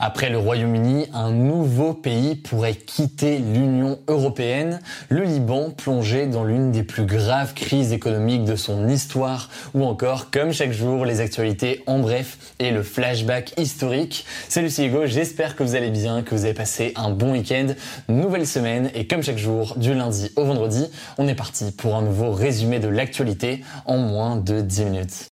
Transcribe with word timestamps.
Après 0.00 0.30
le 0.30 0.38
Royaume-Uni, 0.38 1.06
un 1.12 1.32
nouveau 1.32 1.92
pays 1.92 2.36
pourrait 2.36 2.76
quitter 2.76 3.38
l'Union 3.38 3.98
européenne, 4.06 4.78
le 5.08 5.24
Liban 5.24 5.70
plongé 5.70 6.26
dans 6.26 6.44
l'une 6.44 6.70
des 6.70 6.84
plus 6.84 7.04
graves 7.04 7.52
crises 7.54 7.92
économiques 7.92 8.44
de 8.44 8.54
son 8.54 8.88
histoire, 8.88 9.50
ou 9.74 9.84
encore, 9.84 10.30
comme 10.30 10.52
chaque 10.52 10.70
jour, 10.70 11.04
les 11.04 11.20
actualités 11.20 11.82
en 11.88 11.98
bref 11.98 12.38
et 12.60 12.70
le 12.70 12.84
flashback 12.84 13.54
historique. 13.58 14.24
Salut 14.48 14.70
c'est 14.70 14.86
Hugo, 14.86 15.06
j'espère 15.06 15.56
que 15.56 15.64
vous 15.64 15.74
allez 15.74 15.90
bien, 15.90 16.22
que 16.22 16.32
vous 16.34 16.44
avez 16.44 16.54
passé 16.54 16.92
un 16.94 17.10
bon 17.10 17.32
week-end, 17.32 17.74
nouvelle 18.08 18.46
semaine, 18.46 18.90
et 18.94 19.08
comme 19.08 19.24
chaque 19.24 19.38
jour, 19.38 19.74
du 19.78 19.94
lundi 19.94 20.30
au 20.36 20.44
vendredi, 20.44 20.86
on 21.18 21.26
est 21.26 21.34
parti 21.34 21.72
pour 21.72 21.96
un 21.96 22.02
nouveau 22.02 22.30
résumé 22.30 22.78
de 22.78 22.88
l'actualité 22.88 23.64
en 23.84 23.96
moins 23.96 24.36
de 24.36 24.60
10 24.60 24.84
minutes. 24.84 25.28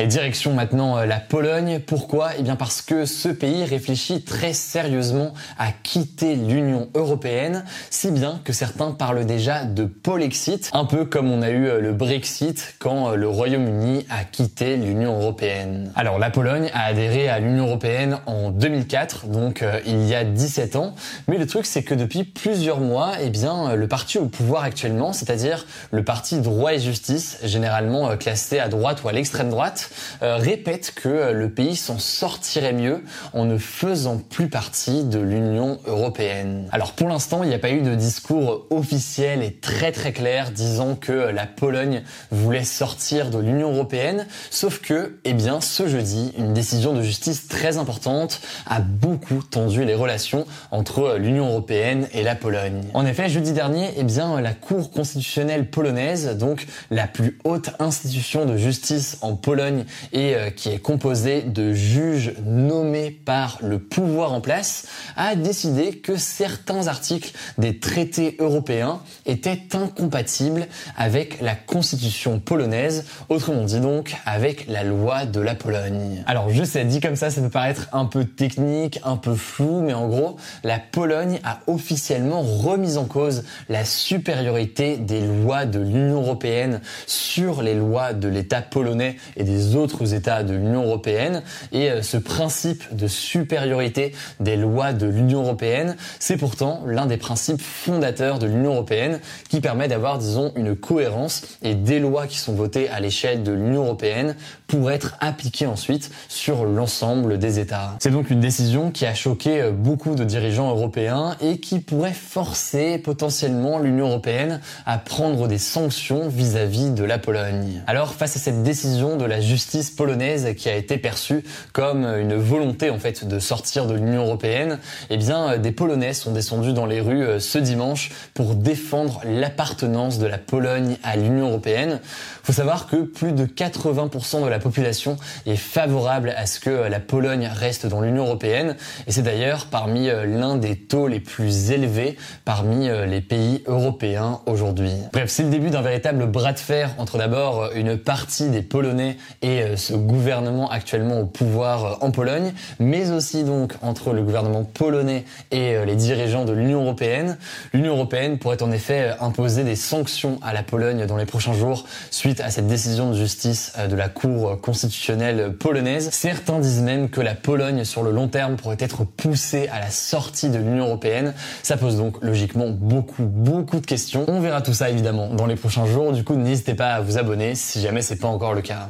Et 0.00 0.08
direction 0.08 0.54
maintenant 0.54 0.98
euh, 0.98 1.06
la 1.06 1.20
Pologne. 1.20 1.78
Pourquoi? 1.78 2.30
Eh 2.36 2.42
bien 2.42 2.56
parce 2.56 2.82
que 2.82 3.06
ce 3.06 3.28
pays 3.28 3.62
réfléchit 3.62 4.22
très 4.22 4.52
sérieusement 4.52 5.34
à 5.56 5.70
quitter 5.70 6.34
l'Union 6.34 6.88
européenne, 6.96 7.64
si 7.90 8.10
bien 8.10 8.40
que 8.42 8.52
certains 8.52 8.90
parlent 8.90 9.24
déjà 9.24 9.62
de 9.62 9.84
Polexit, 9.84 10.68
un 10.72 10.84
peu 10.84 11.04
comme 11.04 11.30
on 11.30 11.42
a 11.42 11.50
eu 11.50 11.68
euh, 11.68 11.80
le 11.80 11.92
Brexit 11.92 12.74
quand 12.80 13.10
euh, 13.10 13.14
le 13.14 13.28
Royaume-Uni 13.28 14.04
a 14.10 14.24
quitté 14.24 14.76
l'Union 14.76 15.16
européenne. 15.16 15.92
Alors 15.94 16.18
la 16.18 16.30
Pologne 16.30 16.72
a 16.74 16.86
adhéré 16.86 17.28
à 17.28 17.38
l'Union 17.38 17.68
européenne 17.68 18.18
en 18.26 18.50
2004, 18.50 19.28
donc 19.28 19.64
il 19.86 20.04
y 20.06 20.16
a 20.16 20.24
17 20.24 20.74
ans, 20.74 20.96
mais 21.28 21.38
le 21.38 21.46
truc 21.46 21.66
c'est 21.66 21.84
que 21.84 21.94
depuis 21.94 22.24
plusieurs 22.24 22.80
mois, 22.80 23.12
eh 23.22 23.30
bien 23.30 23.76
le 23.76 23.86
parti 23.86 24.18
au 24.18 24.26
pouvoir 24.26 24.64
actuellement, 24.64 25.12
c'est-à-dire 25.12 25.66
le 25.92 26.02
parti 26.02 26.40
droit 26.40 26.74
et 26.74 26.80
justice, 26.80 27.38
généralement 27.44 28.16
classé 28.16 28.58
à 28.58 28.66
droite 28.66 29.04
ou 29.04 29.08
à 29.08 29.12
l'extrême 29.12 29.50
droite, 29.50 29.83
euh, 30.22 30.36
répète 30.36 30.92
que 30.94 31.08
euh, 31.08 31.32
le 31.32 31.50
pays 31.50 31.76
s'en 31.76 31.98
sortirait 31.98 32.72
mieux 32.72 33.02
en 33.32 33.44
ne 33.44 33.58
faisant 33.58 34.18
plus 34.18 34.48
partie 34.48 35.04
de 35.04 35.18
l'Union 35.18 35.78
européenne. 35.86 36.68
Alors 36.72 36.92
pour 36.92 37.08
l'instant, 37.08 37.42
il 37.42 37.48
n'y 37.48 37.54
a 37.54 37.58
pas 37.58 37.70
eu 37.70 37.82
de 37.82 37.94
discours 37.94 38.66
officiel 38.70 39.42
et 39.42 39.52
très 39.52 39.92
très 39.92 40.12
clair 40.12 40.50
disant 40.50 40.94
que 40.94 41.12
euh, 41.12 41.32
la 41.32 41.46
Pologne 41.46 42.02
voulait 42.30 42.64
sortir 42.64 43.30
de 43.30 43.38
l'Union 43.38 43.72
européenne, 43.72 44.26
sauf 44.50 44.80
que, 44.80 45.18
eh 45.24 45.32
bien, 45.32 45.60
ce 45.60 45.88
jeudi, 45.88 46.32
une 46.38 46.54
décision 46.54 46.92
de 46.92 47.02
justice 47.02 47.48
très 47.48 47.78
importante 47.78 48.40
a 48.66 48.80
beaucoup 48.80 49.42
tendu 49.42 49.84
les 49.84 49.94
relations 49.94 50.46
entre 50.70 51.16
l'Union 51.18 51.48
européenne 51.48 52.08
et 52.12 52.22
la 52.22 52.34
Pologne. 52.34 52.82
En 52.94 53.04
effet, 53.06 53.28
jeudi 53.28 53.52
dernier, 53.52 53.90
eh 53.96 54.04
bien, 54.04 54.40
la 54.40 54.52
Cour 54.52 54.90
constitutionnelle 54.90 55.68
polonaise, 55.68 56.36
donc 56.38 56.66
la 56.90 57.06
plus 57.06 57.38
haute 57.44 57.70
institution 57.78 58.44
de 58.46 58.56
justice 58.56 59.18
en 59.20 59.34
Pologne, 59.34 59.73
et 60.12 60.34
euh, 60.34 60.50
qui 60.50 60.70
est 60.70 60.78
composé 60.78 61.42
de 61.42 61.72
juges 61.72 62.34
nommés 62.44 63.10
par 63.10 63.58
le 63.62 63.78
pouvoir 63.78 64.32
en 64.32 64.40
place, 64.40 64.86
a 65.16 65.34
décidé 65.34 65.98
que 65.98 66.16
certains 66.16 66.86
articles 66.86 67.32
des 67.58 67.78
traités 67.78 68.36
européens 68.38 69.00
étaient 69.26 69.62
incompatibles 69.72 70.66
avec 70.96 71.40
la 71.40 71.54
constitution 71.54 72.40
polonaise, 72.40 73.04
autrement 73.28 73.64
dit 73.64 73.80
donc 73.80 74.14
avec 74.26 74.66
la 74.68 74.84
loi 74.84 75.26
de 75.26 75.40
la 75.40 75.54
Pologne. 75.54 76.22
Alors 76.26 76.50
je 76.50 76.64
sais, 76.64 76.84
dit 76.84 77.00
comme 77.00 77.16
ça, 77.16 77.30
ça 77.30 77.40
peut 77.40 77.50
paraître 77.50 77.88
un 77.92 78.04
peu 78.04 78.24
technique, 78.24 79.00
un 79.04 79.16
peu 79.16 79.34
flou, 79.34 79.80
mais 79.80 79.94
en 79.94 80.08
gros, 80.08 80.36
la 80.62 80.78
Pologne 80.78 81.40
a 81.44 81.60
officiellement 81.66 82.42
remis 82.42 82.96
en 82.96 83.04
cause 83.04 83.44
la 83.68 83.84
supériorité 83.84 84.96
des 84.96 85.20
lois 85.20 85.66
de 85.66 85.78
l'Union 85.78 86.22
européenne 86.22 86.80
sur 87.06 87.62
les 87.62 87.74
lois 87.74 88.12
de 88.12 88.28
l'État 88.28 88.62
polonais 88.62 89.16
et 89.36 89.44
des 89.44 89.63
autres 89.74 90.14
États 90.14 90.42
de 90.42 90.54
l'Union 90.54 90.84
européenne. 90.84 91.42
Et 91.72 91.90
euh, 91.90 92.02
ce 92.02 92.16
principe 92.16 92.94
de 92.94 93.06
supériorité 93.06 94.12
des 94.40 94.56
lois 94.56 94.92
de 94.92 95.06
l'Union 95.06 95.42
européenne, 95.42 95.96
c'est 96.18 96.36
pourtant 96.36 96.82
l'un 96.86 97.06
des 97.06 97.16
principes 97.16 97.60
fondateurs 97.60 98.38
de 98.38 98.46
l'Union 98.46 98.72
européenne 98.72 99.20
qui 99.48 99.60
permet 99.60 99.88
d'avoir, 99.88 100.18
disons, 100.18 100.52
une 100.56 100.76
cohérence 100.76 101.42
et 101.62 101.74
des 101.74 102.00
lois 102.00 102.26
qui 102.26 102.38
sont 102.38 102.54
votées 102.54 102.88
à 102.88 103.00
l'échelle 103.00 103.42
de 103.42 103.52
l'Union 103.52 103.84
européenne 103.84 104.36
pour 104.66 104.90
être 104.90 105.16
appliquées 105.20 105.66
ensuite 105.66 106.10
sur 106.28 106.64
l'ensemble 106.64 107.38
des 107.38 107.58
États. 107.58 107.96
C'est 108.00 108.10
donc 108.10 108.30
une 108.30 108.40
décision 108.40 108.90
qui 108.90 109.06
a 109.06 109.14
choqué 109.14 109.60
euh, 109.60 109.70
beaucoup 109.70 110.14
de 110.14 110.24
dirigeants 110.24 110.70
européens 110.70 111.36
et 111.40 111.58
qui 111.58 111.80
pourrait 111.80 112.12
forcer 112.12 112.98
potentiellement 112.98 113.78
l'Union 113.78 114.08
européenne 114.08 114.60
à 114.86 114.98
prendre 114.98 115.48
des 115.48 115.58
sanctions 115.58 116.28
vis-à-vis 116.28 116.90
-vis 116.90 116.94
de 116.94 117.04
la 117.04 117.18
Pologne. 117.18 117.82
Alors 117.86 118.14
face 118.14 118.36
à 118.36 118.38
cette 118.38 118.62
décision 118.62 119.16
de 119.16 119.24
la 119.24 119.40
justice 119.40 119.53
polonaise 119.96 120.54
qui 120.56 120.68
a 120.68 120.76
été 120.76 120.98
perçue 120.98 121.44
comme 121.72 122.04
une 122.04 122.34
volonté 122.34 122.90
en 122.90 122.98
fait 122.98 123.26
de 123.26 123.38
sortir 123.38 123.86
de 123.86 123.94
l'Union 123.94 124.24
européenne, 124.24 124.78
eh 125.10 125.16
bien 125.16 125.58
des 125.58 125.72
Polonais 125.72 126.14
sont 126.14 126.32
descendus 126.32 126.72
dans 126.72 126.86
les 126.86 127.00
rues 127.00 127.24
euh, 127.24 127.38
ce 127.40 127.58
dimanche 127.58 128.10
pour 128.34 128.54
défendre 128.54 129.20
l'appartenance 129.24 130.18
de 130.18 130.26
la 130.26 130.38
Pologne 130.38 130.96
à 131.02 131.16
l'Union 131.16 131.48
européenne. 131.48 132.00
Faut 132.42 132.52
savoir 132.52 132.86
que 132.86 132.96
plus 132.96 133.32
de 133.32 133.46
80% 133.46 134.44
de 134.44 134.48
la 134.48 134.58
population 134.58 135.16
est 135.46 135.56
favorable 135.56 136.34
à 136.36 136.46
ce 136.46 136.60
que 136.60 136.70
la 136.70 137.00
Pologne 137.00 137.48
reste 137.52 137.86
dans 137.86 138.00
l'Union 138.00 138.24
européenne 138.24 138.76
et 139.06 139.12
c'est 139.12 139.22
d'ailleurs 139.22 139.66
parmi 139.66 140.08
euh, 140.08 140.26
l'un 140.26 140.56
des 140.56 140.76
taux 140.76 141.08
les 141.08 141.20
plus 141.20 141.70
élevés 141.70 142.16
parmi 142.44 142.88
euh, 142.88 143.06
les 143.06 143.20
pays 143.20 143.62
européens 143.66 144.40
aujourd'hui. 144.46 144.92
Bref, 145.12 145.30
c'est 145.30 145.44
le 145.44 145.50
début 145.50 145.70
d'un 145.70 145.82
véritable 145.82 146.26
bras 146.26 146.52
de 146.52 146.58
fer 146.58 146.94
entre 146.98 147.18
d'abord 147.18 147.70
une 147.74 147.96
partie 147.96 148.48
des 148.50 148.62
Polonais 148.62 149.16
et 149.44 149.62
euh, 149.62 149.76
ce 149.76 149.92
gouvernement 149.92 150.70
actuellement 150.70 151.20
au 151.20 151.26
pouvoir 151.26 151.84
euh, 151.84 151.94
en 152.00 152.10
Pologne, 152.10 152.52
mais 152.80 153.10
aussi 153.10 153.44
donc 153.44 153.74
entre 153.82 154.14
le 154.14 154.22
gouvernement 154.22 154.64
polonais 154.64 155.24
et 155.50 155.76
euh, 155.76 155.84
les 155.84 155.96
dirigeants 155.96 156.46
de 156.46 156.52
l'Union 156.54 156.82
européenne. 156.82 157.36
L'Union 157.74 157.92
européenne 157.92 158.38
pourrait 158.38 158.62
en 158.62 158.72
effet 158.72 159.12
imposer 159.20 159.62
des 159.62 159.76
sanctions 159.76 160.38
à 160.42 160.54
la 160.54 160.62
Pologne 160.62 161.04
dans 161.04 161.18
les 161.18 161.26
prochains 161.26 161.52
jours 161.52 161.84
suite 162.10 162.40
à 162.40 162.50
cette 162.50 162.66
décision 162.66 163.10
de 163.10 163.16
justice 163.16 163.74
de 163.90 163.94
la 163.94 164.08
Cour 164.08 164.58
constitutionnelle 164.62 165.52
polonaise. 165.52 166.08
Certains 166.10 166.58
disent 166.58 166.80
même 166.80 167.10
que 167.10 167.20
la 167.20 167.34
Pologne 167.34 167.84
sur 167.84 168.02
le 168.02 168.12
long 168.12 168.28
terme 168.28 168.56
pourrait 168.56 168.76
être 168.80 169.04
poussée 169.04 169.68
à 169.68 169.78
la 169.78 169.90
sortie 169.90 170.48
de 170.48 170.58
l'Union 170.58 170.86
européenne. 170.86 171.34
Ça 171.62 171.76
pose 171.76 171.98
donc 171.98 172.16
logiquement 172.22 172.70
beaucoup 172.70 173.24
beaucoup 173.24 173.80
de 173.80 173.86
questions. 173.86 174.24
On 174.28 174.40
verra 174.40 174.62
tout 174.62 174.72
ça 174.72 174.88
évidemment 174.88 175.28
dans 175.34 175.46
les 175.46 175.56
prochains 175.56 175.86
jours. 175.86 176.12
Du 176.12 176.24
coup, 176.24 176.34
n'hésitez 176.34 176.74
pas 176.74 176.94
à 176.94 177.00
vous 177.02 177.18
abonner 177.18 177.54
si 177.54 177.82
jamais 177.82 178.00
c'est 178.00 178.16
pas 178.16 178.28
encore 178.28 178.54
le 178.54 178.62
cas. 178.62 178.88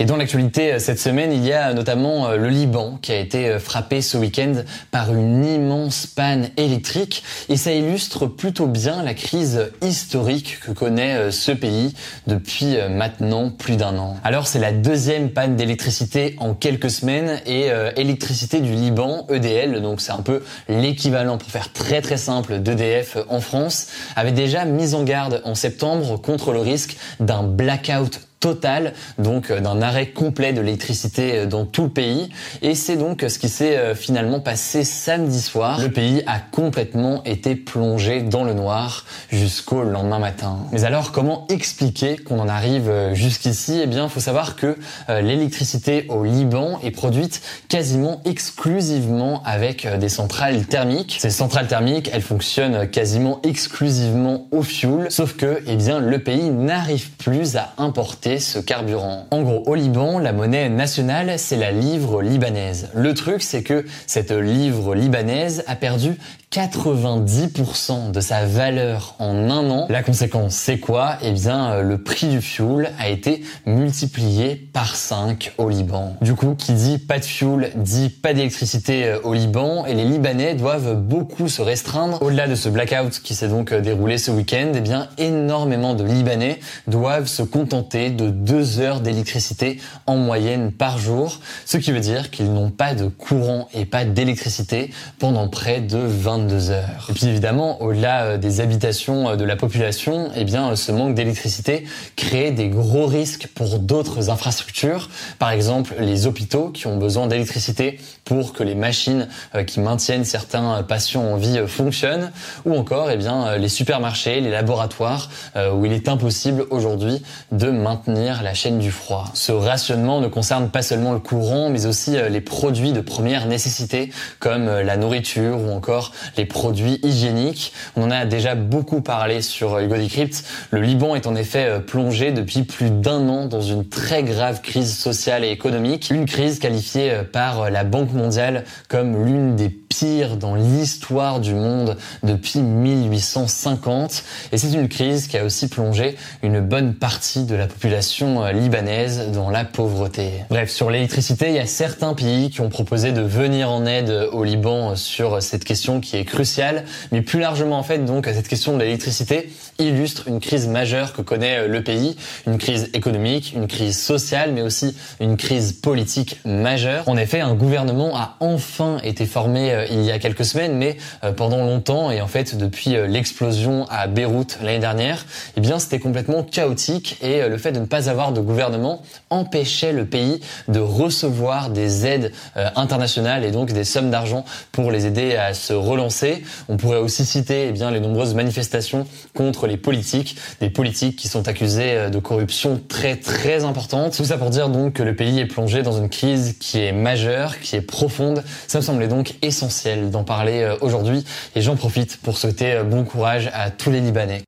Et 0.00 0.06
dans 0.06 0.16
l'actualité 0.16 0.72
euh, 0.72 0.78
cette 0.78 0.98
semaine, 0.98 1.30
il 1.30 1.44
y 1.44 1.52
a 1.52 1.74
notamment 1.74 2.28
euh, 2.28 2.36
le 2.36 2.48
Liban 2.48 2.98
qui 3.02 3.12
a 3.12 3.18
été 3.18 3.50
euh, 3.50 3.58
frappé 3.58 4.00
ce 4.00 4.16
week-end 4.16 4.54
par 4.90 5.12
une 5.12 5.44
immense 5.44 6.06
panne 6.06 6.48
électrique 6.56 7.22
et 7.50 7.58
ça 7.58 7.72
illustre 7.72 8.26
plutôt 8.26 8.66
bien 8.66 9.02
la 9.02 9.12
crise 9.12 9.70
historique 9.82 10.60
que 10.60 10.72
connaît 10.72 11.30
ce 11.30 11.52
pays 11.52 11.94
depuis 12.26 12.78
maintenant 12.88 13.50
plus 13.50 13.76
d'un 13.76 13.98
an. 13.98 14.16
Alors 14.24 14.46
c'est 14.46 14.58
la 14.58 14.72
deuxième 14.72 15.30
panne 15.30 15.56
d'électricité 15.56 16.34
en 16.38 16.54
quelques 16.54 16.90
semaines 16.90 17.40
et 17.46 17.68
électricité 17.96 18.60
du 18.60 18.72
Liban, 18.72 19.26
EDL, 19.28 19.82
donc 19.82 20.00
c'est 20.00 20.12
un 20.12 20.22
peu 20.22 20.42
l'équivalent 20.68 21.38
pour 21.38 21.50
faire 21.50 21.72
très 21.72 22.00
très 22.00 22.16
simple 22.16 22.60
d'EDF 22.60 23.18
en 23.28 23.40
France, 23.40 23.88
avait 24.16 24.32
déjà 24.32 24.64
mis 24.64 24.94
en 24.94 25.02
garde 25.02 25.42
en 25.44 25.54
septembre 25.54 26.20
contre 26.20 26.52
le 26.52 26.60
risque 26.60 26.96
d'un 27.18 27.42
blackout 27.42 28.29
total, 28.40 28.94
donc 29.18 29.52
d'un 29.52 29.82
arrêt 29.82 30.08
complet 30.08 30.52
de 30.52 30.60
l'électricité 30.60 31.46
dans 31.46 31.66
tout 31.66 31.84
le 31.84 31.90
pays. 31.90 32.30
Et 32.62 32.74
c'est 32.74 32.96
donc 32.96 33.24
ce 33.28 33.38
qui 33.38 33.50
s'est 33.50 33.94
finalement 33.94 34.40
passé 34.40 34.82
samedi 34.82 35.40
soir. 35.40 35.78
Le 35.80 35.90
pays 35.90 36.22
a 36.26 36.38
complètement 36.38 37.22
été 37.24 37.54
plongé 37.54 38.22
dans 38.22 38.44
le 38.44 38.54
noir 38.54 39.04
jusqu'au 39.30 39.82
lendemain 39.82 40.18
matin. 40.18 40.56
Mais 40.72 40.84
alors, 40.84 41.12
comment 41.12 41.46
expliquer 41.48 42.16
qu'on 42.16 42.40
en 42.40 42.48
arrive 42.48 42.90
jusqu'ici? 43.12 43.80
Eh 43.82 43.86
bien, 43.86 44.08
faut 44.08 44.20
savoir 44.20 44.56
que 44.56 44.76
l'électricité 45.08 46.06
au 46.08 46.24
Liban 46.24 46.80
est 46.82 46.90
produite 46.90 47.42
quasiment 47.68 48.22
exclusivement 48.24 49.42
avec 49.44 49.86
des 49.98 50.08
centrales 50.08 50.64
thermiques. 50.64 51.18
Ces 51.20 51.30
centrales 51.30 51.66
thermiques, 51.66 52.10
elles 52.12 52.22
fonctionnent 52.22 52.88
quasiment 52.88 53.40
exclusivement 53.42 54.46
au 54.50 54.62
fioul, 54.62 55.10
sauf 55.10 55.36
que, 55.36 55.62
eh 55.66 55.76
bien, 55.76 56.00
le 56.00 56.18
pays 56.20 56.48
n'arrive 56.48 57.10
plus 57.10 57.56
à 57.56 57.74
importer 57.76 58.29
ce 58.38 58.58
carburant. 58.58 59.26
En 59.30 59.42
gros, 59.42 59.62
au 59.66 59.74
Liban, 59.74 60.18
la 60.18 60.32
monnaie 60.32 60.68
nationale, 60.68 61.38
c'est 61.38 61.56
la 61.56 61.72
livre 61.72 62.22
libanaise. 62.22 62.88
Le 62.94 63.14
truc, 63.14 63.42
c'est 63.42 63.62
que 63.62 63.84
cette 64.06 64.30
livre 64.30 64.94
libanaise 64.94 65.64
a 65.66 65.76
perdu 65.76 66.16
90% 66.52 68.10
de 68.10 68.20
sa 68.20 68.44
valeur 68.44 69.14
en 69.20 69.50
un 69.50 69.70
an. 69.70 69.86
La 69.88 70.02
conséquence, 70.02 70.56
c'est 70.56 70.78
quoi? 70.78 71.16
Eh 71.22 71.30
bien, 71.30 71.74
euh, 71.74 71.82
le 71.82 71.98
prix 71.98 72.26
du 72.26 72.40
fuel 72.40 72.90
a 72.98 73.08
été 73.08 73.44
multiplié 73.66 74.56
par 74.56 74.96
5 74.96 75.52
au 75.58 75.68
Liban. 75.68 76.16
Du 76.20 76.34
coup, 76.34 76.56
qui 76.58 76.72
dit 76.72 76.98
pas 76.98 77.20
de 77.20 77.24
fuel 77.24 77.70
dit 77.76 78.08
pas 78.08 78.34
d'électricité 78.34 79.04
euh, 79.04 79.20
au 79.22 79.32
Liban 79.32 79.86
et 79.86 79.94
les 79.94 80.04
Libanais 80.04 80.56
doivent 80.56 80.96
beaucoup 80.96 81.46
se 81.46 81.62
restreindre. 81.62 82.20
Au-delà 82.20 82.48
de 82.48 82.56
ce 82.56 82.68
blackout 82.68 83.20
qui 83.22 83.36
s'est 83.36 83.46
donc 83.46 83.70
euh, 83.70 83.80
déroulé 83.80 84.18
ce 84.18 84.32
week-end, 84.32 84.72
eh 84.74 84.80
bien, 84.80 85.06
énormément 85.18 85.94
de 85.94 86.02
Libanais 86.02 86.58
doivent 86.88 87.28
se 87.28 87.44
contenter 87.44 88.10
de 88.20 88.30
2 88.30 88.80
heures 88.80 89.00
d'électricité 89.00 89.78
en 90.06 90.16
moyenne 90.16 90.72
par 90.72 90.98
jour, 90.98 91.40
ce 91.64 91.78
qui 91.78 91.92
veut 91.92 92.00
dire 92.00 92.30
qu'ils 92.30 92.52
n'ont 92.52 92.70
pas 92.70 92.94
de 92.94 93.06
courant 93.06 93.68
et 93.74 93.84
pas 93.84 94.04
d'électricité 94.04 94.90
pendant 95.18 95.48
près 95.48 95.80
de 95.80 95.98
20 95.98 96.70
heures. 96.70 97.06
Et 97.08 97.12
puis 97.12 97.26
évidemment, 97.26 97.80
au-delà 97.82 98.24
euh, 98.24 98.36
des 98.38 98.60
habitations 98.60 99.30
euh, 99.30 99.36
de 99.36 99.44
la 99.44 99.56
population, 99.56 100.30
eh 100.36 100.44
bien, 100.44 100.76
ce 100.76 100.92
manque 100.92 101.14
d'électricité 101.14 101.84
crée 102.16 102.50
des 102.50 102.68
gros 102.68 103.06
risques 103.06 103.48
pour 103.54 103.78
d'autres 103.78 104.30
infrastructures. 104.30 105.08
Par 105.38 105.50
exemple, 105.50 105.94
les 105.98 106.26
hôpitaux 106.26 106.68
qui 106.68 106.86
ont 106.86 106.96
besoin 106.96 107.26
d'électricité 107.26 107.98
pour 108.24 108.52
que 108.52 108.62
les 108.62 108.74
machines 108.74 109.28
euh, 109.54 109.64
qui 109.64 109.80
maintiennent 109.80 110.24
certains 110.24 110.82
patients 110.82 111.22
en 111.22 111.36
vie 111.36 111.60
fonctionnent, 111.66 112.30
ou 112.64 112.74
encore, 112.74 113.10
eh 113.10 113.16
bien, 113.16 113.56
les 113.56 113.68
supermarchés, 113.68 114.40
les 114.40 114.50
laboratoires, 114.50 115.30
où 115.74 115.84
il 115.84 115.92
est 115.92 116.08
impossible 116.08 116.66
aujourd'hui 116.70 117.22
de 117.52 117.70
maintenir 117.70 118.09
la 118.14 118.54
chaîne 118.54 118.78
du 118.78 118.90
froid. 118.90 119.24
Ce 119.34 119.52
rationnement 119.52 120.20
ne 120.20 120.28
concerne 120.28 120.70
pas 120.70 120.82
seulement 120.82 121.12
le 121.12 121.18
courant, 121.18 121.70
mais 121.70 121.86
aussi 121.86 122.16
les 122.28 122.40
produits 122.40 122.92
de 122.92 123.00
première 123.00 123.46
nécessité, 123.46 124.10
comme 124.38 124.66
la 124.66 124.96
nourriture 124.96 125.60
ou 125.60 125.70
encore 125.70 126.12
les 126.36 126.44
produits 126.44 127.00
hygiéniques. 127.02 127.72
On 127.96 128.04
en 128.04 128.10
a 128.10 128.24
déjà 128.24 128.54
beaucoup 128.54 129.00
parlé 129.00 129.42
sur 129.42 129.78
Hugo 129.78 129.96
Decrypt. 129.96 130.44
Le 130.70 130.80
Liban 130.80 131.14
est 131.14 131.26
en 131.26 131.34
effet 131.34 131.66
euh, 131.66 131.78
plongé 131.80 132.32
depuis 132.32 132.62
plus 132.62 132.90
d'un 132.90 133.28
an 133.28 133.46
dans 133.46 133.60
une 133.60 133.88
très 133.88 134.22
grave 134.22 134.60
crise 134.60 134.96
sociale 134.96 135.44
et 135.44 135.50
économique, 135.50 136.10
une 136.10 136.26
crise 136.26 136.58
qualifiée 136.58 137.10
euh, 137.10 137.24
par 137.24 137.62
euh, 137.62 137.70
la 137.70 137.84
Banque 137.84 138.12
mondiale 138.12 138.64
comme 138.88 139.24
l'une 139.24 139.56
des 139.56 139.68
pires 139.90 140.38
dans 140.38 140.54
l'histoire 140.54 141.40
du 141.40 141.52
monde 141.52 141.98
depuis 142.22 142.60
1850. 142.60 144.24
Et 144.52 144.56
c'est 144.56 144.72
une 144.72 144.88
crise 144.88 145.26
qui 145.26 145.36
a 145.36 145.44
aussi 145.44 145.68
plongé 145.68 146.16
une 146.42 146.60
bonne 146.60 146.94
partie 146.94 147.44
de 147.44 147.54
la 147.54 147.66
population 147.66 148.46
libanaise 148.46 149.30
dans 149.32 149.50
la 149.50 149.66
pauvreté. 149.66 150.30
Bref, 150.48 150.70
sur 150.70 150.90
l'électricité, 150.90 151.48
il 151.48 151.56
y 151.56 151.58
a 151.58 151.66
certains 151.66 152.14
pays 152.14 152.48
qui 152.48 152.62
ont 152.62 152.70
proposé 152.70 153.12
de 153.12 153.20
venir 153.20 153.70
en 153.70 153.84
aide 153.84 154.28
au 154.32 154.44
Liban 154.44 154.96
sur 154.96 155.42
cette 155.42 155.64
question 155.64 156.00
qui 156.00 156.16
est 156.16 156.24
crucial, 156.24 156.84
mais 157.12 157.20
plus 157.20 157.40
largement 157.40 157.78
en 157.78 157.82
fait 157.82 158.04
donc 158.04 158.26
cette 158.26 158.48
question 158.48 158.74
de 158.74 158.78
l'électricité 158.78 159.50
illustre 159.78 160.28
une 160.28 160.40
crise 160.40 160.68
majeure 160.68 161.12
que 161.12 161.22
connaît 161.22 161.60
euh, 161.60 161.68
le 161.68 161.82
pays, 161.82 162.16
une 162.46 162.58
crise 162.58 162.90
économique, 162.92 163.52
une 163.54 163.66
crise 163.66 163.98
sociale, 163.98 164.52
mais 164.52 164.62
aussi 164.62 164.96
une 165.20 165.36
crise 165.36 165.72
politique 165.72 166.40
majeure. 166.44 167.08
En 167.08 167.16
effet, 167.16 167.40
un 167.40 167.54
gouvernement 167.54 168.16
a 168.16 168.36
enfin 168.40 168.98
été 169.02 169.26
formé 169.26 169.72
euh, 169.72 169.79
il 169.90 170.02
y 170.02 170.10
a 170.10 170.18
quelques 170.18 170.44
semaines, 170.44 170.76
mais 170.76 170.96
euh, 171.24 171.32
pendant 171.32 171.58
longtemps 171.64 172.10
et 172.10 172.20
en 172.20 172.26
fait 172.26 172.56
depuis 172.56 172.90
l'explosion 173.08 173.86
à 173.88 174.06
Beyrouth 174.06 174.58
l'année 174.62 174.78
dernière, 174.78 175.24
eh 175.56 175.60
bien 175.60 175.78
c'était 175.78 175.98
complètement 175.98 176.42
chaotique 176.42 177.18
et 177.22 177.48
le 177.48 177.58
fait 177.58 177.72
de 177.72 177.80
ne 177.80 177.86
pas 177.86 178.08
avoir 178.08 178.32
de 178.32 178.40
gouvernement 178.40 179.02
empêchait 179.30 179.92
le 179.92 180.04
pays 180.04 180.40
de 180.68 180.80
recevoir 180.80 181.70
des 181.70 182.06
aides 182.06 182.32
internationales 182.76 183.44
et 183.44 183.50
donc 183.50 183.72
des 183.72 183.84
sommes 183.84 184.10
d'argent 184.10 184.44
pour 184.72 184.90
les 184.90 185.06
aider 185.06 185.36
à 185.36 185.54
se 185.54 185.72
relancer. 185.72 186.42
On 186.68 186.76
pourrait 186.76 186.98
aussi 186.98 187.24
citer 187.24 187.68
eh 187.68 187.72
bien 187.72 187.90
les 187.90 188.00
nombreuses 188.00 188.34
manifestations 188.34 189.06
contre 189.34 189.66
les 189.66 189.76
politiques, 189.76 190.36
des 190.60 190.70
politiques 190.70 191.16
qui 191.16 191.28
sont 191.28 191.48
accusés 191.48 191.92
euh, 191.92 192.10
de 192.10 192.18
corruption 192.18 192.80
très 192.88 193.16
très 193.16 193.64
importante. 193.64 194.16
Tout 194.16 194.24
ça 194.24 194.38
pour 194.38 194.50
dire 194.50 194.68
donc 194.68 194.94
que 194.94 195.02
le 195.02 195.14
pays 195.14 195.38
est 195.38 195.46
plongé 195.46 195.82
dans 195.82 195.98
une 195.98 196.08
crise 196.08 196.56
qui 196.58 196.80
est 196.80 196.92
majeure, 196.92 197.58
qui 197.60 197.76
est 197.76 197.80
profonde. 197.80 198.42
Ça 198.66 198.78
me 198.78 198.82
semblait 198.82 199.08
donc 199.08 199.34
essentiel 199.42 199.69
d'en 200.10 200.24
parler 200.24 200.62
euh, 200.62 200.76
aujourd'hui 200.80 201.24
et 201.54 201.60
j'en 201.60 201.76
profite 201.76 202.18
pour 202.18 202.36
souhaiter 202.38 202.72
euh, 202.72 202.84
bon 202.84 203.04
courage 203.04 203.50
à 203.54 203.70
tous 203.70 203.90
les 203.90 204.00
Libanais. 204.00 204.42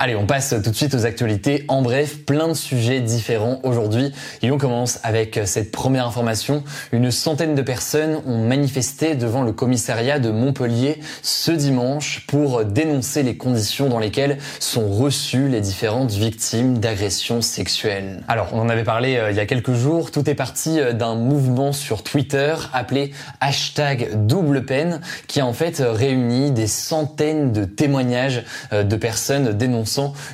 Allez, 0.00 0.14
on 0.14 0.26
passe 0.26 0.54
tout 0.62 0.70
de 0.70 0.76
suite 0.76 0.94
aux 0.94 1.06
actualités. 1.06 1.64
En 1.66 1.82
bref, 1.82 2.24
plein 2.24 2.46
de 2.46 2.54
sujets 2.54 3.00
différents 3.00 3.58
aujourd'hui. 3.64 4.12
Et 4.42 4.52
on 4.52 4.56
commence 4.56 5.00
avec 5.02 5.40
cette 5.44 5.72
première 5.72 6.06
information. 6.06 6.62
Une 6.92 7.10
centaine 7.10 7.56
de 7.56 7.62
personnes 7.62 8.20
ont 8.24 8.38
manifesté 8.38 9.16
devant 9.16 9.42
le 9.42 9.50
commissariat 9.50 10.20
de 10.20 10.30
Montpellier 10.30 11.00
ce 11.22 11.50
dimanche 11.50 12.26
pour 12.28 12.64
dénoncer 12.64 13.24
les 13.24 13.36
conditions 13.36 13.88
dans 13.88 13.98
lesquelles 13.98 14.38
sont 14.60 14.88
reçues 14.88 15.48
les 15.48 15.60
différentes 15.60 16.12
victimes 16.12 16.78
d'agressions 16.78 17.42
sexuelles. 17.42 18.22
Alors, 18.28 18.50
on 18.52 18.60
en 18.60 18.68
avait 18.68 18.84
parlé 18.84 19.16
euh, 19.16 19.32
il 19.32 19.36
y 19.36 19.40
a 19.40 19.46
quelques 19.46 19.74
jours. 19.74 20.12
Tout 20.12 20.30
est 20.30 20.36
parti 20.36 20.78
euh, 20.78 20.92
d'un 20.92 21.16
mouvement 21.16 21.72
sur 21.72 22.04
Twitter 22.04 22.54
appelé 22.72 23.10
hashtag 23.40 24.10
double 24.26 24.64
peine 24.64 25.00
qui 25.26 25.40
a 25.40 25.46
en 25.46 25.52
fait 25.52 25.82
réuni 25.84 26.52
des 26.52 26.68
centaines 26.68 27.50
de 27.50 27.64
témoignages 27.64 28.44
euh, 28.72 28.84
de 28.84 28.94
personnes 28.94 29.54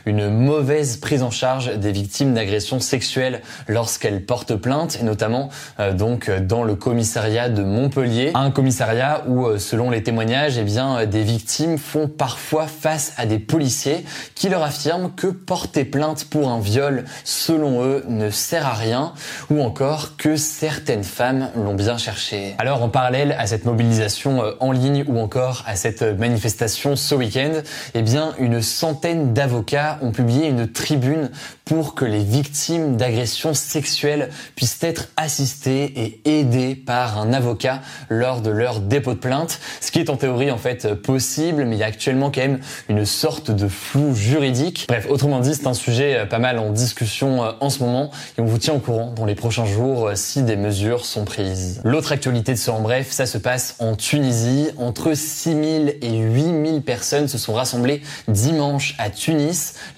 une 0.07 0.29
mauvaise 0.29 0.97
prise 0.97 1.23
en 1.23 1.31
charge 1.31 1.77
des 1.79 1.93
victimes 1.93 2.35
d'agressions 2.35 2.81
sexuelles 2.81 3.41
lorsqu'elles 3.69 4.25
portent 4.25 4.57
plainte, 4.57 4.99
et 5.01 5.05
notamment 5.05 5.49
euh, 5.81 5.93
donc 5.93 6.31
dans 6.31 6.65
le 6.65 6.75
commissariat 6.75 7.49
de 7.49 7.63
Montpellier, 7.63 8.33
un 8.35 8.51
commissariat 8.51 9.25
où, 9.27 9.47
euh, 9.47 9.59
selon 9.59 9.91
les 9.91 10.03
témoignages, 10.03 10.59
eh 10.59 10.65
bien, 10.65 10.99
euh, 10.99 11.07
des 11.07 11.23
victimes 11.23 11.79
font 11.79 12.09
parfois 12.09 12.67
face 12.67 13.13
à 13.17 13.27
des 13.27 13.39
policiers 13.39 14.05
qui 14.35 14.49
leur 14.49 14.63
affirment 14.63 15.11
que 15.11 15.27
porter 15.27 15.85
plainte 15.85 16.25
pour 16.25 16.49
un 16.49 16.61
viol, 16.61 17.05
selon 17.25 17.85
eux, 17.85 18.05
ne 18.09 18.31
sert 18.31 18.67
à 18.67 18.75
rien, 18.75 19.13
ou 19.51 19.63
encore 19.63 20.17
que 20.17 20.37
certaines 20.37 21.05
femmes 21.05 21.51
l'ont 21.57 21.75
bien 21.75 21.99
cherché. 21.99 22.55
Alors, 22.59 22.83
en 22.83 22.89
parallèle 22.89 23.37
à 23.39 23.47
cette 23.47 23.65
mobilisation 23.65 24.43
en 24.61 24.73
ligne 24.73 25.05
ou 25.07 25.19
encore 25.19 25.63
à 25.67 25.77
cette 25.77 26.03
manifestation 26.03 26.97
ce 26.97 27.15
week-end, 27.15 27.53
eh 27.95 28.03
bien, 28.03 28.35
une 28.39 28.63
centaine 28.63 29.33
d'avocats 29.45 29.55
avocats 29.55 29.99
ont 30.01 30.11
publié 30.11 30.49
une 30.49 30.67
tribune 30.67 31.31
pour 31.65 31.95
que 31.95 32.05
les 32.05 32.25
victimes 32.25 32.97
d'agressions 32.97 33.55
sexuelles 33.55 34.31
puissent 34.57 34.83
être 34.83 35.09
assistées 35.17 36.21
et 36.25 36.41
aidées 36.41 36.75
par 36.75 37.19
un 37.19 37.33
avocat 37.33 37.81
lors 38.09 38.41
de 38.41 38.51
leur 38.51 38.81
dépôt 38.81 39.13
de 39.13 39.19
plainte, 39.19 39.61
ce 39.81 39.91
qui 39.91 40.01
est 40.01 40.11
en 40.11 40.17
théorie 40.17 40.51
en 40.51 40.59
fait 40.59 40.95
possible, 40.95 41.65
mais 41.65 41.77
il 41.77 41.79
y 41.79 41.83
a 41.83 41.87
actuellement 41.87 42.31
quand 42.31 42.41
même 42.41 42.61
une 42.89 43.05
sorte 43.05 43.51
de 43.51 43.69
flou 43.69 44.15
juridique. 44.15 44.87
Bref, 44.89 45.07
autrement 45.09 45.41
dit, 45.41 45.55
c'est 45.55 45.67
un 45.67 45.75
sujet 45.75 46.17
euh, 46.17 46.27
pas 46.27 46.39
mal 46.39 46.59
en 46.59 46.71
discussion 46.71 47.45
euh, 47.45 47.53
en 47.61 47.71
ce 47.71 47.83
moment 47.83 48.11
et 48.37 48.41
on 48.41 48.47
vous 48.47 48.59
tient 48.59 48.75
au 48.75 48.79
courant 48.79 49.13
dans 49.15 49.25
les 49.25 49.35
prochains 49.35 49.67
jours 49.67 50.09
euh, 50.09 50.13
si 50.15 50.43
des 50.43 50.57
mesures 50.57 51.05
sont 51.05 51.25
prises. 51.25 51.81
L'autre 51.85 52.13
actualité 52.13 52.53
de 52.53 52.59
ce 52.59 52.71
en 52.71 52.81
bref, 52.81 53.11
ça 53.11 53.27
se 53.27 53.39
passe 53.39 53.77
en 53.79 53.95
Tunisie. 53.95 54.71
Entre 54.79 55.15
6000 55.15 55.97
et 56.01 56.19
8000 56.19 56.83
personnes 56.83 57.29
se 57.29 57.39
sont 57.39 57.55
rassemblées 57.55 58.03
dimanche 58.29 58.95
à 58.99 59.11
Tunis 59.11 59.34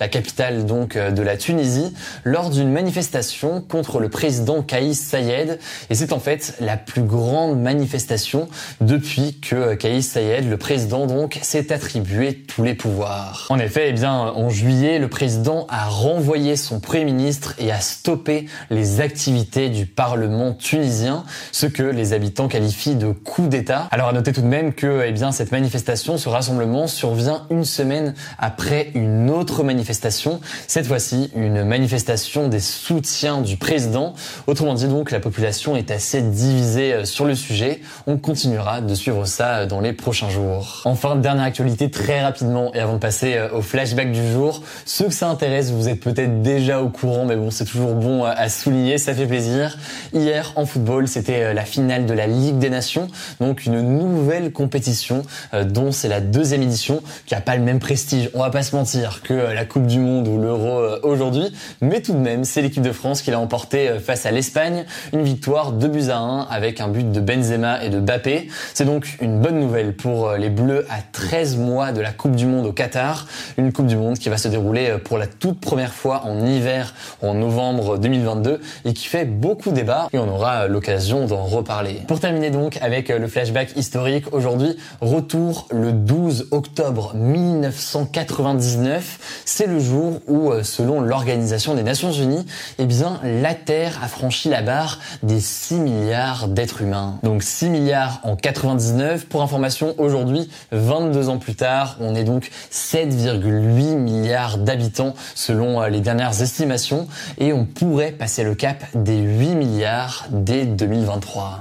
La 0.01 0.09
capitale 0.09 0.65
donc 0.65 0.97
euh, 0.97 1.11
de 1.11 1.23
la 1.23 1.37
Tunisie, 1.37 1.93
lors 2.25 2.51
d'une 2.51 2.71
manifestation 2.71 3.61
contre 3.61 4.01
le 4.01 4.09
président 4.09 4.63
Kaïs 4.63 4.99
Sayed. 4.99 5.59
Et 5.91 5.95
c'est 5.95 6.13
en 6.13 6.21
fait 6.21 6.55
la 6.61 6.77
plus 6.77 7.03
grande 7.03 7.61
manifestation 7.61 8.49
depuis 8.81 9.39
que 9.41 9.57
euh, 9.57 9.77
Kaïs 9.77 10.09
Sayed, 10.09 10.49
le 10.49 10.57
président 10.57 11.07
donc, 11.07 11.39
s'est 11.43 11.73
attribué 11.73 12.45
tous 12.47 12.63
les 12.63 12.75
pouvoirs. 12.75 13.47
En 13.51 13.59
effet, 13.59 13.87
eh 13.89 13.93
bien, 13.93 14.13
en 14.13 14.49
juillet, 14.49 14.99
le 14.99 15.09
président 15.09 15.67
a 15.69 15.87
renvoyé 15.87 16.57
son 16.57 16.81
premier 16.81 17.05
ministre 17.05 17.55
et 17.59 17.71
a 17.71 17.81
stoppé 17.81 18.47
les 18.71 19.01
activités 19.01 19.69
du 19.69 19.87
Parlement 19.87 20.55
tunisien, 20.55 21.25
ce 21.53 21.67
que 21.67 21.83
les 21.83 22.13
habitants 22.13 22.49
qualifient 22.49 22.97
de 22.97 23.13
coup 23.13 23.49
d'État. 23.49 23.89
Alors 23.91 24.09
à 24.09 24.13
noter 24.13 24.33
tout 24.33 24.43
de 24.43 24.47
même 24.47 24.73
que 24.73 25.05
eh 25.07 25.13
bien, 25.13 25.33
cette 25.33 25.53
manifestation, 25.53 26.17
ce 26.17 26.29
rassemblement 26.29 26.87
survient 26.87 27.47
une 27.51 27.65
semaine 27.65 28.15
après 28.39 28.91
une 28.95 29.26
une 29.27 29.33
autre 29.33 29.65
manifestation, 29.65 30.41
cette 30.69 30.87
fois-ci 30.87 31.33
une 31.35 31.65
manifestation 31.65 32.47
des 32.47 32.61
soutiens 32.61 33.41
du 33.41 33.57
président. 33.57 34.15
Autrement 34.47 34.75
dit 34.75 34.87
donc, 34.87 35.11
la 35.11 35.19
population 35.19 35.75
est 35.75 35.91
assez 35.91 36.23
divisée 36.23 36.93
euh, 36.93 37.05
sur 37.05 37.25
le 37.25 37.35
sujet. 37.35 37.81
On 38.07 38.19
continuera 38.19 38.81
de 38.81 38.95
suivre 38.95 39.25
ça 39.25 39.57
euh, 39.57 39.67
dans 39.67 39.81
les 39.81 39.93
prochains 39.93 40.31
jours. 40.31 40.83
Enfin, 40.85 41.17
dernière 41.17 41.43
actualité 41.43 41.91
très 41.91 42.23
rapidement 42.23 42.73
et 42.73 42.79
avant 42.79 42.95
de 42.95 42.99
passer 42.99 43.35
euh, 43.35 43.49
au 43.53 43.63
flashback 43.63 44.13
du 44.13 44.31
jour, 44.31 44.63
ceux 44.85 45.07
que 45.07 45.15
ça 45.15 45.29
intéresse, 45.29 45.73
vous 45.73 45.89
êtes 45.89 45.99
peut-être 45.99 46.41
déjà 46.43 46.81
au 46.81 46.89
courant, 46.89 47.25
mais 47.25 47.35
bon, 47.35 47.51
c'est 47.51 47.65
toujours 47.65 47.95
bon 47.95 48.23
à 48.23 48.49
souligner, 48.49 48.97
ça 48.97 49.13
fait 49.13 49.27
plaisir. 49.27 49.77
Hier, 50.13 50.53
en 50.55 50.67
football, 50.67 51.09
c'était 51.09 51.53
la 51.53 51.65
finale 51.65 52.07
de 52.07 52.15
la 52.15 52.29
Ligue 52.29 52.59
des 52.59 52.71
Nations, 52.71 53.09
donc 53.41 53.67
une 53.67 53.81
nouvelle 53.81 54.53
compétition 54.53 55.23
dont 55.65 55.91
c'est 55.91 56.09
la 56.09 56.21
deuxième 56.21 56.63
édition, 56.63 57.03
qui 57.27 57.35
a 57.35 57.41
pas 57.41 57.57
le 57.57 57.63
même 57.63 57.81
prestige, 57.81 58.31
on 58.35 58.41
va 58.41 58.51
pas 58.51 58.63
se 58.63 58.77
mentir, 58.77 59.16
que 59.23 59.35
la 59.35 59.65
Coupe 59.65 59.87
du 59.87 59.99
Monde 59.99 60.29
ou 60.29 60.41
l'Euro 60.41 60.81
aujourd'hui, 61.03 61.53
mais 61.81 62.01
tout 62.01 62.13
de 62.13 62.19
même, 62.19 62.45
c'est 62.45 62.63
l'équipe 62.63 62.83
de 62.83 62.93
France 62.93 63.23
qui 63.23 63.31
l'a 63.31 63.41
emporté 63.41 63.99
face 63.99 64.27
à 64.27 64.31
l'Espagne, 64.31 64.85
une 65.13 65.23
victoire 65.23 65.73
2 65.73 65.89
buts 65.89 66.11
à 66.11 66.19
1 66.19 66.47
avec 66.51 66.81
un 66.81 66.89
but 66.89 67.11
de 67.11 67.21
Benzema 67.21 67.83
et 67.85 67.91
de 67.91 68.01
Bappé. 68.01 68.49
C'est 68.75 68.85
donc 68.85 69.17
une 69.21 69.41
bonne 69.41 69.61
nouvelle 69.61 69.95
pour 69.95 70.29
euh, 70.29 70.37
les 70.37 70.51
Bleus 70.51 70.87
à 70.91 70.99
13 71.13 71.57
mois 71.57 71.93
de 71.93 72.01
la 72.01 72.13
Coupe 72.13 72.37
du 72.37 72.47
Monde 72.47 72.67
au 72.67 72.73
Qatar, 72.73 73.27
une 73.57 73.73
Coupe 73.73 73.87
du 73.87 73.97
Monde 73.97 74.19
qui 74.19 74.29
va 74.29 74.37
se 74.37 74.49
dérouler 74.49 74.91
euh, 74.91 74.99
pour 74.99 75.19
la 75.19 75.27
toute 75.27 75.61
première 75.61 75.93
fois 75.93 76.23
en 76.25 76.45
hiver 76.45 76.95
en 77.23 77.35
novembre 77.35 77.99
2022 77.99 78.61
et 78.85 78.93
qui 78.93 79.07
fait 79.07 79.25
beaucoup 79.25 79.71
débat. 79.71 80.09
Et 80.13 80.19
on 80.19 80.29
aura 80.29 80.63
euh, 80.63 80.69
l'occasion 80.69 81.27
d'en 81.27 81.45
reparler. 81.45 82.03
Pour 82.07 82.21
terminer 82.21 82.51
donc 82.51 82.79
avec 82.81 83.09
le 83.09 83.27
flashback 83.29 83.77
historique, 83.77 84.33
aujourd'hui, 84.33 84.77
retour 85.01 85.69
le 85.71 85.93
12 85.93 86.49
octobre 86.51 87.15
1999, 87.15 88.96
c'est 89.45 89.67
le 89.67 89.79
jour 89.79 90.21
où 90.27 90.53
selon 90.63 91.01
l'Organisation 91.01 91.75
des 91.75 91.83
Nations 91.83 92.13
Unies, 92.13 92.47
eh 92.79 92.87
bien 92.87 93.21
la 93.23 93.55
Terre 93.55 93.99
a 94.03 94.09
franchi 94.09 94.49
la 94.49 94.63
barre 94.63 94.99
des 95.23 95.41
6 95.41 95.75
milliards 95.77 96.49
d'êtres 96.49 96.83
humains. 96.83 97.19
Donc 97.23 97.43
6 97.43 97.69
milliards 97.69 98.21
en 98.23 98.37
99. 98.37 99.27
Pour 99.27 99.43
information, 99.43 99.95
aujourd'hui, 99.99 100.49
22 100.73 101.29
ans 101.29 101.39
plus 101.39 101.55
tard, 101.55 101.97
on 102.01 102.15
est 102.15 102.25
donc 102.25 102.51
7,8 102.73 103.97
milliards 103.97 104.59
d'habitants 104.59 105.15
selon 105.35 105.83
euh, 105.83 105.89
les 105.89 106.01
dernières 106.01 106.41
estimations 106.43 107.09
et 107.39 107.53
on 107.53 107.65
pourrait 107.65 108.13
passer 108.13 108.45
le 108.45 108.55
cap 108.55 108.85
des 108.95 109.19
8 109.19 109.55
milliards 109.55 110.27
dès 110.31 110.67
2023. 110.67 111.61